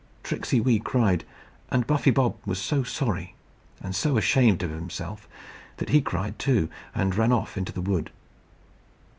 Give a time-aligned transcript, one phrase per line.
[0.23, 1.25] Tricksey Wee cried;
[1.69, 3.35] and Buffy Bob was so sorry
[3.81, 5.27] and so ashamed of himself
[5.77, 8.09] that he cried too, and ran off into the wood.